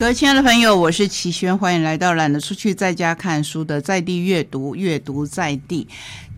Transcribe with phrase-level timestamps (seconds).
[0.00, 5.86] 各位亲爱的朋友，我是齐轩，欢迎来到懒得出去在家看书的在地阅读，阅读在地。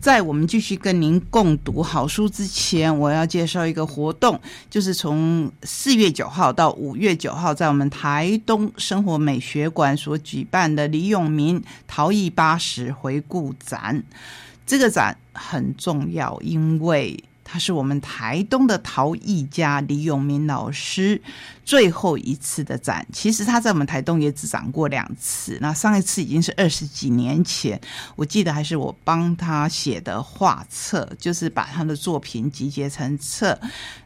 [0.00, 14.02] 在我们继续跟您共读好书之前，我要介绍一个活动，就是从四月九号到五月九号，在我们台东生活美学馆所举办的李永明陶艺八十回顾展。
[14.66, 17.22] 这个展很重要，因为。
[17.52, 21.20] 他是我们台东的陶艺家李永明老师
[21.66, 23.06] 最后一次的展。
[23.12, 25.58] 其实他在我们台东也只展过两次。
[25.60, 27.78] 那上一次已经是二十几年前，
[28.16, 33.60] 我记得还是我帮他写的画册，就是把他的作品集结成册。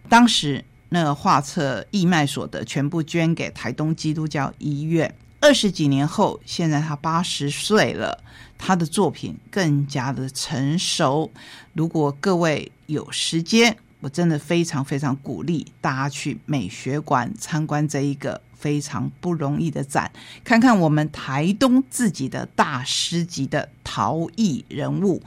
[0.08, 5.14] 当时那个画册义卖所得全部捐给台东基督教医院。
[5.40, 8.22] 二十几年后，现在他八十岁了，
[8.58, 11.30] 他的作品更加的成熟。
[11.74, 20.10] 如果各位有时间，我真的非常非常鼓励大家去美学馆参观这一个非常不容易的展，
[20.42, 25.22] 看看我们台东自己的大师级的陶艺人物，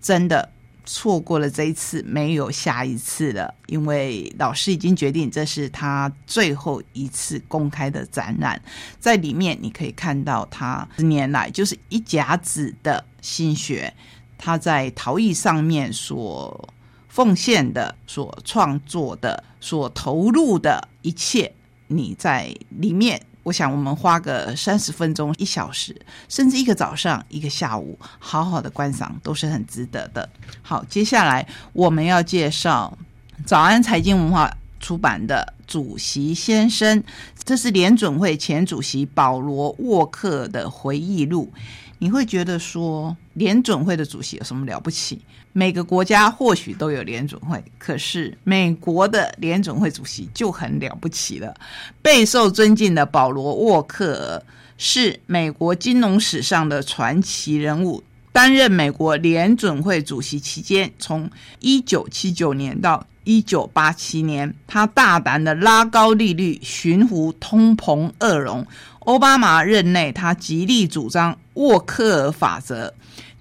[0.00, 0.50] 真的。
[0.84, 8.60] 错过了这一次，没有下一次了，因为老师已经决定这是他最后一次公开的展览。
[8.98, 13.92] 在里面，你可以看到他十年来就是一甲子的心血，
[14.36, 16.68] 他在陶艺上面所
[17.08, 21.52] 奉献的、所创作的、所投入的一切，
[21.88, 23.20] 你在里面。
[23.44, 25.94] 我想，我们花个三十分钟、一小时，
[26.28, 30.28] 甚至一个早上、一个下午，好好的观赏，都是很值得的。
[30.62, 32.96] 好，接下来我们要介绍
[33.44, 34.50] 早安财经文化
[34.80, 36.98] 出版的《主席先生》，
[37.44, 41.52] 这是联准会前主席保罗沃克的回忆录。
[41.98, 45.22] 你会觉得说，联准会的主席有什么了不起？
[45.56, 51.54] 每个国家或许都有联准会，可是美国的联准会主席就很了不起了。
[52.02, 54.42] 备受尊敬的保罗沃克尔
[54.76, 58.02] 是美国金融史上的传奇人物。
[58.32, 68.66] 担任美国联准会主席期间，从一九七九年到一九八七年，他大胆的拉高利率，寻呼通膨恶容。
[69.04, 72.92] 奥巴马任内，他极力主张沃克尔法则。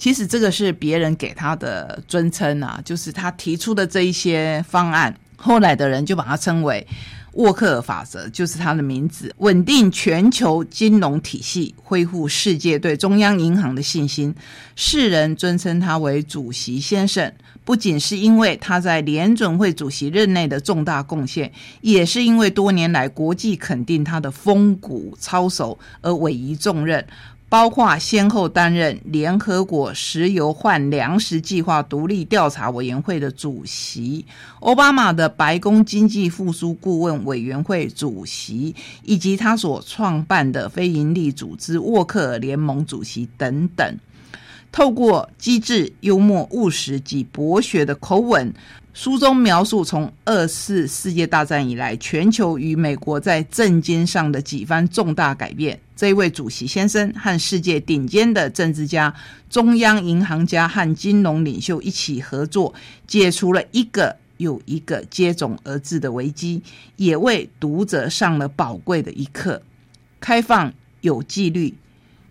[0.03, 6.85] 其实这个是别人给他的尊称啊，就是他提出的这一些方案，后来的人就把它称为
[7.35, 9.33] 沃克尔法则，就是他的名字。
[9.37, 14.35] 稳定全球金融体系，恢复世界对中央银行的信心。
[14.75, 17.31] 世人尊称他为主席先生，
[17.63, 21.49] 不仅是因为他在联准会主席任内的重大贡献，
[21.79, 27.07] 也是因为多年来国际肯定他的风骨操守而委以重任。
[27.53, 34.25] 包括先后担任联合国石油换粮食计划独立调查委员会的主席，
[34.61, 43.99] 奥巴马的白宫经济复苏顾问委员会主席，以及他所创办的非营利组织沃克联盟主席等等。
[44.73, 48.51] 透过机智、幽默、务实及博学的口吻。
[48.91, 55.79] 书中描述从二次世界大战以来，全球与美国在政经上的几番重大改变。
[55.95, 59.13] 这位主席先生和世界顶尖的政治家、
[59.49, 62.73] 中央银行家和金融领袖一起合作，
[63.07, 66.61] 解除了一个又一个接踵而至的危机，
[66.95, 69.61] 也为读者上了宝贵的一课：
[70.19, 71.73] 开放、有纪律、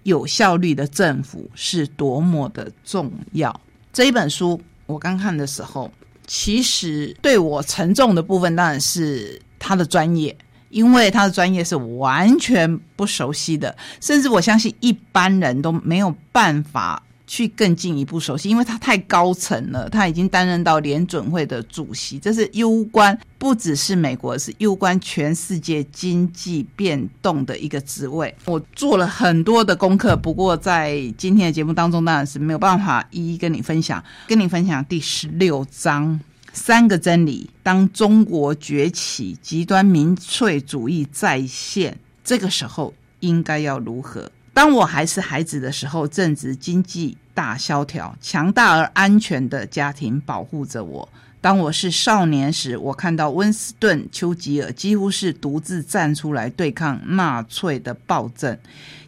[0.03, 3.61] 有效率的政府是多么的重要。
[3.93, 5.91] 这一本书我刚看的时候。
[6.25, 10.35] 其实对我沉重的部分当然是他的专业，
[10.71, 28.35] 因为他的专业是完全不熟悉的，甚至我相信一般人都没有办法去更进一步熟悉，因为他太高层了，他已经担任到联准会的主席，这是攸关不只是美国，是攸关全世界经济变动的一个职位。
[28.45, 34.05] 我做了很多的功课，不过在今天的节目当中，当然是没有办法一一跟你分享。
[34.29, 36.21] 跟你分享第十六章。
[36.53, 44.31] 三个真理：当中国崛起，极端民粹主义再现，这个时候应该要如何？
[44.55, 51.09] 当我还是孩子的时候，正值经济大萧条，强大而安全的家庭保护着我。
[51.41, 58.57] 当我是少年时，我看到温斯顿·丘吉尔几乎是独自站出来对抗纳粹的暴政，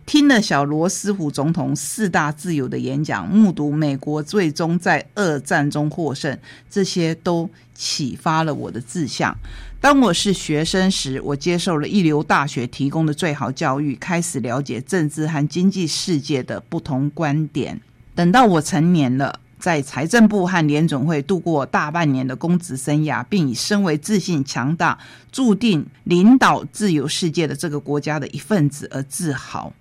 [0.05, 6.37] 听了小罗斯福总统四大自由的演讲，目睹美国最终在二战中获胜，
[6.69, 9.37] 这些都启发了我的志向。
[9.81, 17.81] 当我是学生时，我接受了一流大学提供的最好教育，开始了解政治和经济世界的不同观点。
[18.15, 19.41] 等到我成年了。
[19.57, 24.99] 在财政部和联总会度过大半年的公职生涯，并以身为自信强大、
[25.33, 29.73] 注定领导自由世界的这个国家的一份子而自豪。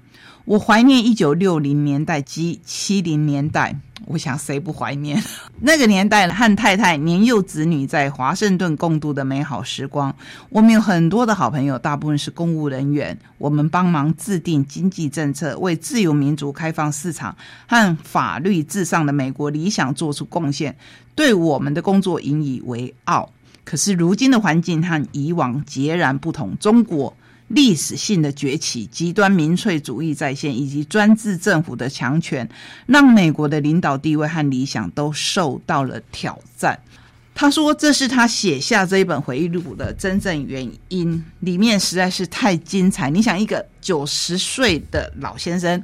[0.45, 3.73] 我怀念一九六零年代及七零年代，
[4.07, 5.23] 我想谁不怀念
[5.61, 10.13] 那个年代和太太年幼子女在华盛顿共度的美好时光？
[10.49, 17.33] 我们有很多的好朋友，大部分是公务人员，我们帮忙制定经济政策，为自由民主、开放市场
[17.65, 20.75] 和法律至上的美国理想做出贡献，
[21.15, 23.29] 对我们的工作引以为傲。
[23.63, 27.15] 可是如今的环境和以往截然不同，中国。
[27.49, 32.47] 历史性的崛起、极端民粹主义再现，以及专制政府的强权，
[32.87, 36.79] 让美国的领导地位和理想都受到了挑战。
[37.35, 43.09] 他说：“这是他写下这一本回忆录的真正原因，里面实在是太精彩。
[43.09, 45.83] 你想，一个九十岁的老先生，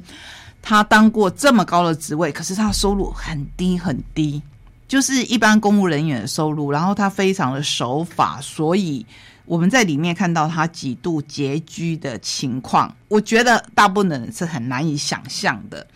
[0.62, 4.40] 他当过这么高的职位，可是他收入很低很低，
[4.88, 6.70] 就是一般公务人员的收入。
[6.70, 9.04] 然后他非常的守法，所以。”
[9.44, 15.86] 我们在里面看到他几度拮据的情况，我觉得大部分人是很难以想象的。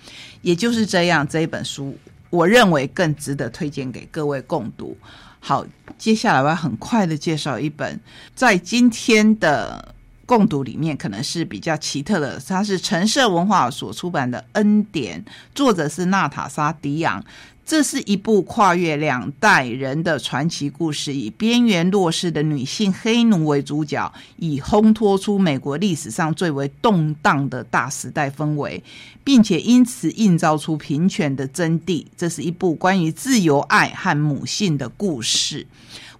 [0.42, 1.96] 也就是这样，这一本书，
[2.30, 4.96] 我认为更值得推荐给各位共读。
[5.40, 5.64] 好，
[5.96, 8.00] 接下来我要很快的介绍一本，
[8.34, 9.94] 在今天的
[10.26, 15.22] 共读里面可能是比较奇特的，它是陈设文化所出版的《恩典》，
[15.54, 17.24] 作者是娜塔莎·迪昂。
[17.66, 28.82] 这是一部跨越两代人的传奇故事，以边缘弱势的女性黑奴为主角，以烘托出美国历史上最为动荡的大时代氛围，
[29.24, 32.04] 并且因此映照出平权的真谛。
[32.18, 35.66] 这是一部关于自由、爱和母性的故事。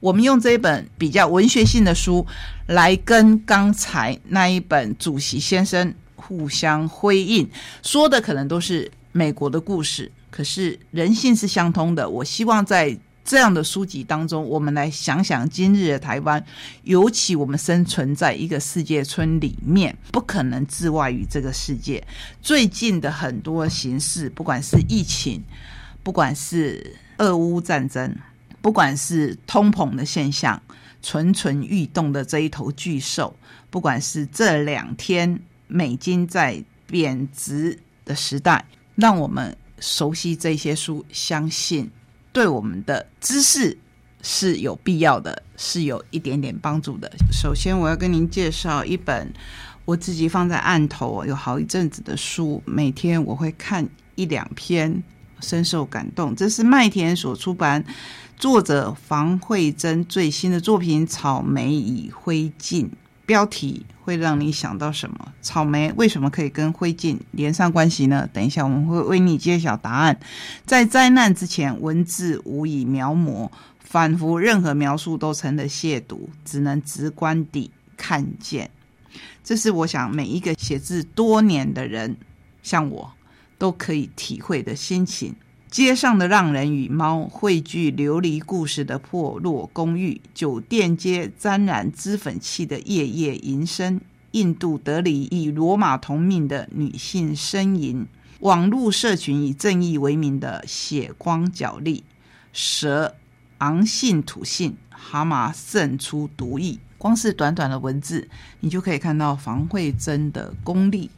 [0.01, 2.27] 我们用这一本比较文学性的书
[2.67, 7.47] 来跟刚才那一本主席先生互相辉映，
[7.83, 10.11] 说的可能都是美国的故事。
[10.35, 12.11] 可是人性是相通的。
[12.11, 16.45] 我希望在这样的书籍当中，我们来想想今日的台湾，
[16.83, 22.05] 尤其我们生存在一个世界村里面，不可能自外于这个世界。
[22.43, 25.41] 最近的很多形势，不管是疫情，
[26.03, 28.13] 不管是俄乌战争，
[28.61, 30.61] 不管是通膨的现象，
[31.01, 33.37] 蠢蠢欲动的这一头巨兽，
[33.71, 35.39] 不管是这两天
[35.69, 38.65] 美金在贬值的时代，
[38.97, 39.57] 让我们。
[39.81, 41.91] 熟悉这些书，相信
[42.33, 43.77] 对我们的知识
[44.23, 47.11] 是有必要的，是有一点点帮助的。
[47.33, 49.33] 首先，我要跟您介绍一本
[49.85, 55.03] 我自己放在案头有好一阵子的书，每天我会看一两篇，
[55.41, 56.35] 深受感动。
[56.35, 57.85] 这是麦田所出版，
[58.37, 62.85] 作者房慧珍最新的作品《草莓与灰烬》。
[63.27, 65.33] 标题会让你想到什么？
[65.41, 68.29] 草莓为什么可以跟灰烬连上关系呢？
[68.33, 70.19] 等一下我们会为你揭晓答案。
[70.67, 73.51] 在灾难之前，文字无以描摹，
[73.81, 78.71] 仿佛任何描述都成了亵渎，只能直观地看见。
[79.43, 82.17] 这是我想每一个写字多年的人，
[82.63, 83.13] 像我，
[83.57, 85.35] 都可以体会的心情。
[85.75, 94.01] 街上的让人与猫汇聚琉璃故事的破落公寓，酒店街沾染脂粉气的夜夜吟声，
[94.31, 98.07] 印度德里以罗马同命的女性呻吟，
[98.39, 102.05] 网络社群以正义为名的血光角力，
[102.53, 103.17] 蛇
[103.59, 106.79] 昂性吐信，蛤蟆渗出毒液。
[106.97, 108.29] 光是短短的文字，
[108.61, 111.11] 你就可以看到房慧珍的功力。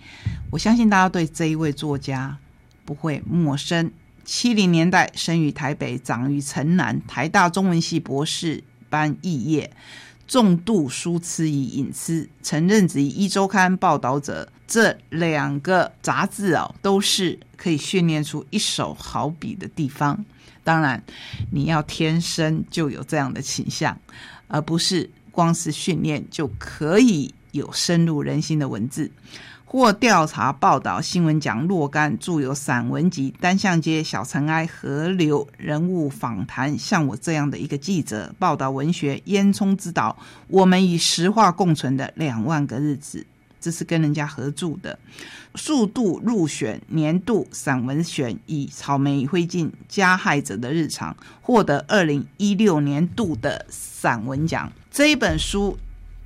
[0.51, 2.39] 我相信大家对这一位作家
[2.87, 3.93] 不会陌生。
[4.27, 9.71] 七零年代生于台北，长于城南，台大中文系博士班肄业，
[10.27, 20.25] 重度书痴与隐私，曾任职于《一周刊》《报道者》这两个杂志哦，都是可以训练出一手好笔的地方。
[20.65, 21.01] 当然，
[21.53, 23.97] 你要天生就有这样的倾向，
[24.49, 29.09] 而不是光是训练就可以有深入人心的文字。
[29.69, 43.27] 或调查报道新闻奖若干，著有散文集《单向街》《小尘埃》《河流》人物访谈，像我这样的一个记者，报道文学《烟囱之岛》，我们与石化共存的两万个日子，
[43.61, 44.97] 这是跟人家合著的。
[45.57, 54.73] 速度入选年度散文选，以《草莓与灰烬》加害者的日常，获得二零一六年度的散文奖。
[54.93, 55.77] 这一本书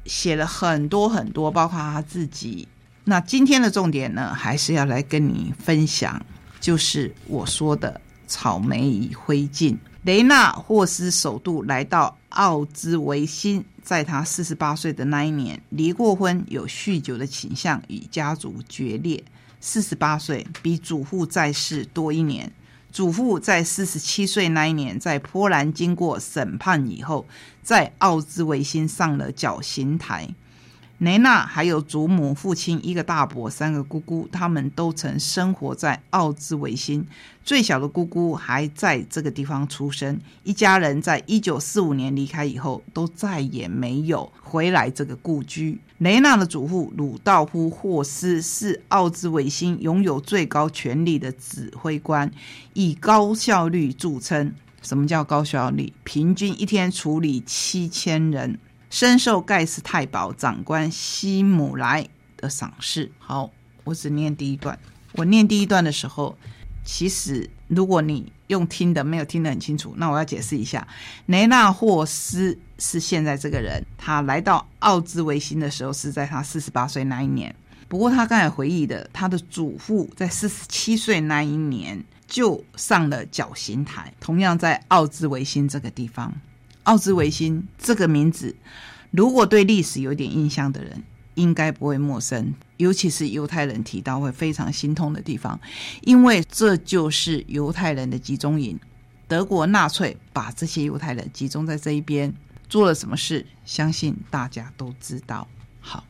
[0.05, 2.69] 写了很多很多，包括他自己。
[3.05, 6.21] 那今天的重点呢，还是要来跟你分享，
[6.61, 9.77] 就是我说的草莓与灰烬。
[10.03, 19.23] 雷纳霍斯首度来到奥兹维辛，在他四十八岁的那一年，离过婚，有酗酒的倾向，与家族决裂。
[19.61, 22.51] 四十八岁比祖父在世多一年，
[22.91, 27.27] 祖父在四十七岁那一年，在波兰经过审判以后，
[27.63, 30.27] 在奥兹维辛上了绞刑台。
[31.01, 37.07] 雷娜还有祖母、父亲、一个大伯、三个姑姑，他们都曾生活在奥兹维辛。
[37.43, 40.21] 最小的姑姑还在这个地方出生。
[40.45, 45.79] 一家人在一九四五年离开以后，都再也没有回来这个故居。
[45.97, 52.31] 雷娜的祖父鲁道夫·霍斯是奥兹维辛拥有最高权力的指挥官，
[52.75, 54.53] 以高效率著称。
[54.83, 55.91] 什么叫高效率？
[56.05, 58.59] 平均一天处理七千人。
[58.91, 62.07] 深受盖世太保长官希姆莱
[62.37, 63.11] 的赏识。
[63.19, 63.51] 好，
[63.85, 64.79] 我只念第一段。
[65.13, 66.37] 我念第一段的时候，
[66.85, 70.87] 其实如果你用听的没有听得很清楚，那我要解释一下。
[71.27, 77.55] 雷纳霍斯是现在这个人，他来到奥兹维辛的时候是在他四十八岁那一年。
[77.89, 86.33] 不过他刚才回忆的，他的祖父在四十七岁那一年就上了绞刑台，同样在奥兹维辛这个地方。
[86.85, 88.57] 奥兹维辛这个名字，
[89.11, 91.03] 如果对历史有点印象的人，
[91.35, 92.55] 应该不会陌生。
[92.79, 95.61] 尤其是犹太人提到会非常心痛的地方，
[96.01, 98.79] 因为这就是犹太人的集中营。
[99.29, 102.35] 德国纳粹把这些犹太人集中在这一边，
[102.69, 103.47] 做了什么事？
[103.65, 105.47] 相信大家都知道。
[105.81, 106.05] 好，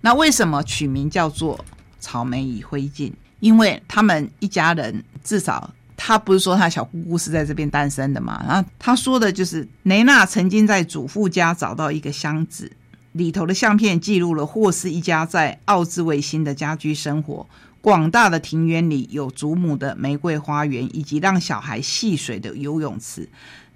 [0.00, 1.64] 那为什么取名叫做
[1.98, 3.12] 草莓与灰烬？
[3.40, 5.74] 因为他们一家人至少。
[6.06, 8.44] 他不是说他小姑姑是在这边诞生的嘛？
[8.46, 12.70] 然后他说的就是雷娜曾经在祖父家找到一个箱子，
[13.12, 17.46] 里头的相片记录了霍斯一家在奥兹卫星的家居生活。
[17.80, 23.26] 广大的庭园里有祖母的玫瑰花园，以及让小孩戏水的游泳池。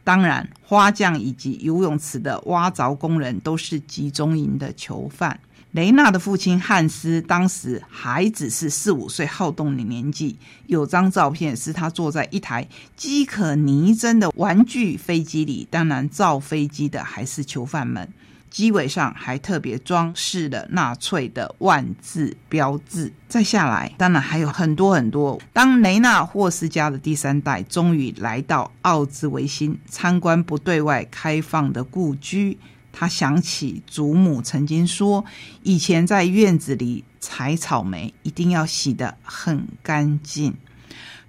[0.08, 5.38] 当然，花匠以及游泳池的挖凿工人都是集中营的囚犯。
[5.72, 18.08] 雷娜的父亲汉斯当时还只是四五岁好动的年纪，有张照片是他坐在一台饥渴拟真的玩具飞机里，当然造飞机的还是囚犯们，
[18.50, 23.12] 机尾上还特别装饰了纳粹的万字标志。
[23.28, 25.40] 再下来，当然还有很多很多。
[25.52, 32.58] 当雷纳霍斯家的第三代终于来到奥兹维辛参观不对外开放的故居。
[32.90, 35.24] 他想起祖母曾经说，
[35.62, 40.56] 以前在院子里采草莓一定要洗得很干净。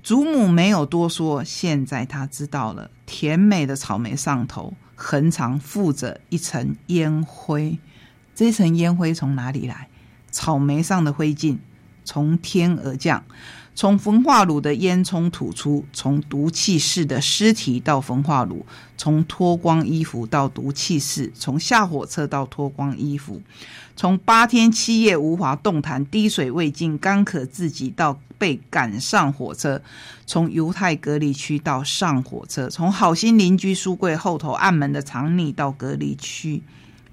[0.02, 2.90] 祖母没有多说，现在他知道了。
[3.06, 7.80] 甜美的草莓上头横长附着一层烟灰，
[8.36, 9.88] 这层烟灰从哪里来？
[10.30, 11.58] 草莓上的灰烬
[12.04, 13.24] 从天而降。
[13.80, 18.66] 从焚化炉的烟囱吐出，从毒气室的尸体到焚化炉，
[18.98, 23.42] 从脱光衣服到毒气室，从下火车到脱光衣服，
[23.96, 29.82] 从八天七夜无法动弹、滴水未进、干渴自己到被赶上火车，
[30.26, 36.62] 从犹太隔离区到上火车，从好心邻居书柜后头暗门的藏匿到隔离区，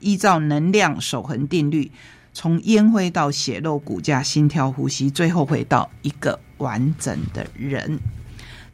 [0.01, 1.93] 依照能量守恒定律。
[2.39, 7.99] 从烟灰到血肉骨架、心跳、呼吸，最后回到一个完整的人。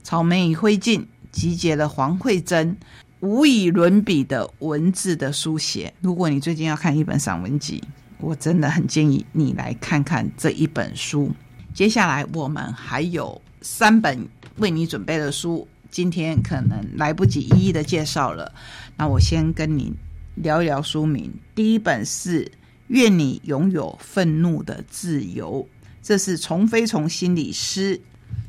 [0.03, 2.77] 草莓与灰烬集结了黄慧珍
[3.21, 5.95] 无以伦比的文字的书写。
[6.01, 7.81] 如果你最近要看一本散文集，
[8.19, 11.31] 我真的很建议你来看看这一本书。
[11.73, 14.27] 接下来我们还有三本
[14.57, 18.53] 为你准备的书，今天可能来不及一一的介绍了。
[18.97, 19.93] 那我先跟你
[20.35, 21.33] 聊一聊书名。
[21.55, 22.51] 第一本是。
[22.93, 25.67] 愿你拥有愤怒的自由，
[26.03, 27.99] 这是从飞从心理师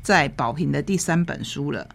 [0.01, 1.87] 在宝瓶的第三本书了。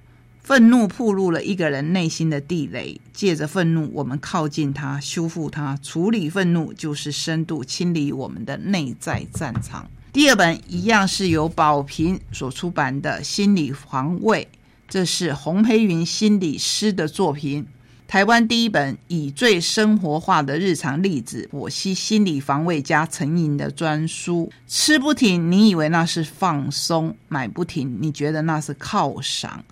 [0.42, 9.90] 愤怒暴露了一个人内心的地雷，借着愤怒，我们靠近他，修复他，处理愤怒，就是深度清理我们的内在战场。
[10.10, 14.48] 第二本一样是由宝瓶所出版的《心理防卫》，
[14.88, 17.66] 这是洪培云心理师的作品。
[18.08, 24.50] 台湾第一本以最生活化的日常例子剖析心理防卫加成瘾的专书。
[24.66, 29.62] 吃不停，你以为那是放松；买不停，你觉得那是犒赏。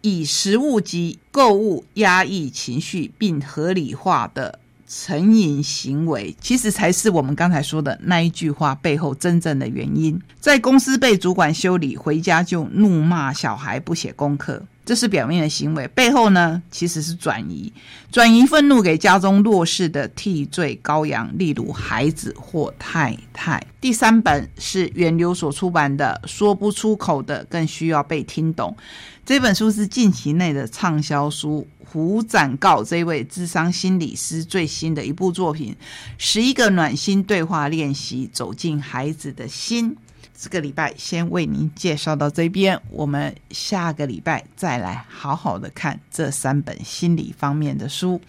[0.00, 4.60] 以食物及购物压抑情绪并合理化的。
[4.86, 10.20] 成瘾行为其实才是我们刚才说的那一句话背后真正的原因。
[10.38, 17.72] 在公司被主管修理，回家就怒骂小孩不写功课，这是表面的行为，背后呢其实是转移，
[18.12, 23.64] 转移愤怒给家中弱势的替罪羔羊，例如孩子或太太。
[23.80, 28.76] 第三本是源流所出版的《说不出口的更需要被听懂》。
[29.24, 35.72] 这本书是近期内的畅销书，胡展告这位智商心理师最新的一部作品
[36.18, 39.96] 《十一个暖心对话练习》，走进孩子的心。
[40.36, 48.20] 这个礼拜先为您介绍到这边，我们下个礼拜再来好好的看这三本心理方面的书。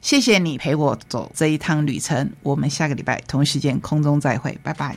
[0.00, 4.96] 谢谢你陪我走这一趟旅程，我们下个礼拜同时间空中再会，拜拜。